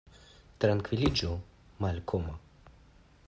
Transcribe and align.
Trankviliĝu, 0.63 1.29
Malkomo. 1.85 2.39